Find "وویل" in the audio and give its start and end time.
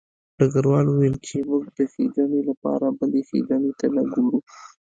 0.87-1.15